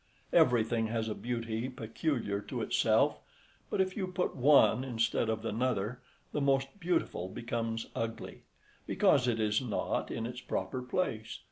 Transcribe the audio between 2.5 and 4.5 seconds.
itself; but if you put